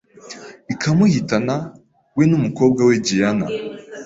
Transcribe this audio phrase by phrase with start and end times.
[0.73, 1.55] ikamuhitana
[2.17, 3.47] we n’umukobwa we Gianna